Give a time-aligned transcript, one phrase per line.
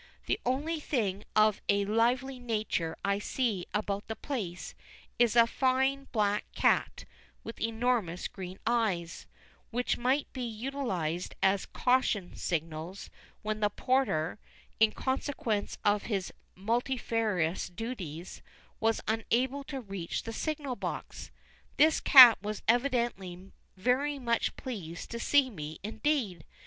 [0.25, 4.73] The only thing of a lively nature I see about the place
[5.19, 7.05] is a fine black cat,
[7.43, 9.27] with enormous green eyes,
[9.69, 13.11] which might be utilised as "caution" signals
[13.43, 14.39] when the porter,
[14.79, 18.41] in consequence of his multifarious duties,
[18.79, 21.29] was unable to reach the signal box.
[21.77, 26.43] This cat was evidently very much pleased to see me indeed.